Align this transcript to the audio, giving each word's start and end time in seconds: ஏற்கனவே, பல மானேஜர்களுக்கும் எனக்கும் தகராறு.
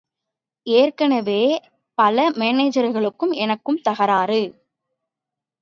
ஏற்கனவே, 0.67 1.41
பல 1.97 2.31
மானேஜர்களுக்கும் 2.31 3.33
எனக்கும் 3.37 3.81
தகராறு. 3.81 4.41